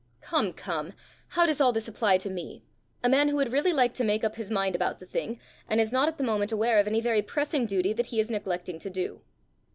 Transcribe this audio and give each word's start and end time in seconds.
"Come, 0.21 0.53
come! 0.53 0.93
how 1.27 1.45
does 1.45 1.61
all 1.61 1.71
this 1.71 1.87
apply 1.87 2.17
to 2.17 2.29
me 2.31 2.63
a 3.03 3.07
man 3.07 3.29
who 3.29 3.35
would 3.35 3.51
really 3.53 3.71
like 3.71 3.93
to 3.93 4.03
make 4.03 4.23
up 4.23 4.35
his 4.35 4.49
mind 4.49 4.75
about 4.75 4.97
the 4.97 5.05
thing, 5.05 5.39
and 5.69 5.79
is 5.79 5.91
not 5.93 6.07
at 6.07 6.17
the 6.17 6.23
moment 6.23 6.51
aware 6.51 6.79
of 6.79 6.87
any 6.87 7.01
very 7.01 7.21
pressing 7.21 7.67
duty 7.67 7.93
that 7.93 8.07
he 8.07 8.19
is 8.19 8.31
neglecting 8.31 8.79
to 8.79 8.89
do?" 8.89 9.21